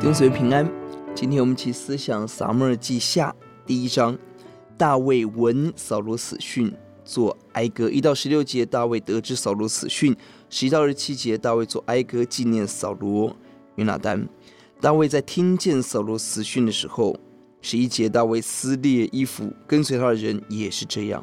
[0.00, 0.66] 兄姊妹平安。
[1.14, 3.34] 今天我们一起思想撒母耳记下
[3.66, 4.16] 第一章。
[4.78, 6.72] 大卫闻扫罗死讯，
[7.04, 8.64] 作哀歌一到十六节。
[8.64, 10.16] 大卫得知扫罗死讯，
[10.48, 11.36] 十一到二十七节。
[11.36, 13.36] 大卫作哀歌纪念扫罗、
[13.74, 14.26] 约拿单。
[14.80, 17.14] 大卫在听见扫罗死讯的时候，
[17.60, 21.22] 十一节，大卫撕裂衣服，跟随他的人也是这样。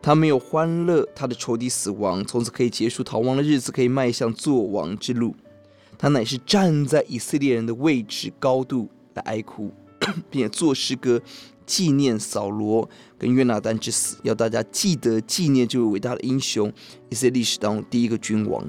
[0.00, 5.36] 他没有欢乐，他的仇敌死亡，从此可以结束逃亡的日子，可以迈向作王之路。
[5.98, 9.72] 他乃是站在以色列人的位置高度来哀哭，
[10.30, 11.20] 并且作诗歌
[11.66, 16.72] 纪念扫罗跟约拿单之死，要大家记得纪念这位伟大的英雄，
[17.10, 18.64] 以色列历史当中第一个君王。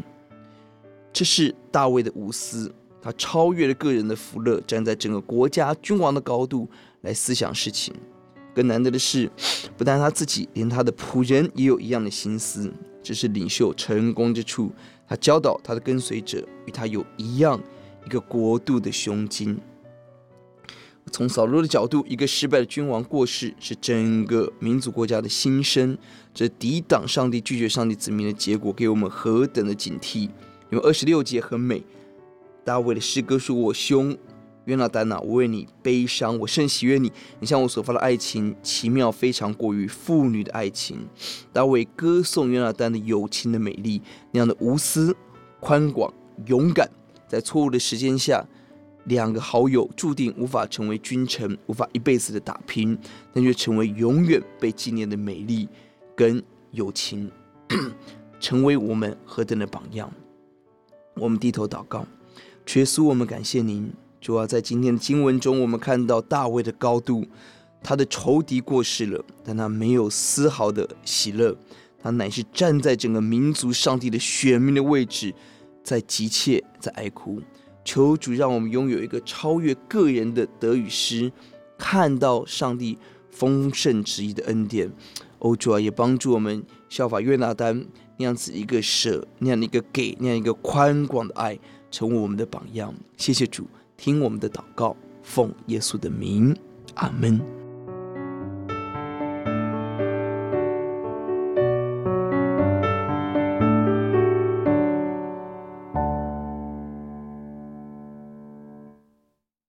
[1.13, 6.67] 这是大卫的无私，他超越了个人的福乐，站在整个国家君王的高度
[7.01, 7.93] 来思想事情。
[8.53, 9.29] 更难得的是，
[9.77, 12.71] 不但他自己，连他的仆人也有一样的心思。
[13.01, 14.71] 这是领袖成功之处。
[15.09, 17.59] 他教导他的跟随者与他有一样
[18.05, 19.59] 一个国度的胸襟。
[21.11, 25.97] 从扫罗的角度，一个失败的君王过世是整个民族国家的新生，
[26.35, 30.29] 这抵挡上帝、拒绝上帝子民的结果，给我们何等的警惕！
[30.69, 31.83] 因为二十六节很美，
[32.63, 34.15] 大卫的诗歌说：“我兄。”
[34.69, 37.11] 约拿单哪，我为你悲伤，我甚喜悦你。
[37.39, 41.07] 你向我所发的爱情奇妙，非常过于妇女的爱情。
[41.51, 45.15] 大卫歌颂约拿单的友情的美丽，那样的无私、
[45.59, 46.13] 宽广、
[46.45, 46.89] 勇敢。
[47.27, 48.45] 在错误的时间下，
[49.05, 52.97] 两个好友注定无法成为君臣，无法一辈子的打拼，
[53.33, 55.67] 但却成为永远被纪念的美丽
[56.15, 57.31] 跟友情，
[58.39, 60.11] 成为我们何等的榜样。
[61.15, 62.05] 我们低头祷告，
[62.75, 63.91] 耶稣，我们感谢您。
[64.21, 67.25] 主要在今天的经文中，我们看到大卫的高度，
[67.81, 71.55] 他的仇敌过世了，但他没有丝毫的喜乐，
[72.01, 75.33] 他乃是站在整个民族上帝的选民的位置，
[75.83, 77.41] 在急切在哀哭。
[77.85, 81.31] 求主让我们拥有一个超越个人的得与失，
[81.77, 82.97] 看到上帝
[83.31, 84.91] 丰盛旨意的恩典。
[85.39, 87.85] 哦，主啊，也帮助我们效法约拿单
[88.17, 91.57] 那样子一个舍，那样的一个给，那样一个宽广的爱，
[91.89, 92.93] 成为我们的榜样。
[93.15, 93.65] 谢谢主。
[93.99, 96.55] 听我们的祷告，奉耶稣的名，
[96.93, 97.58] 阿门。